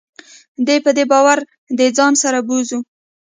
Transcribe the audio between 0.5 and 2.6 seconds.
دی به باره دځان سره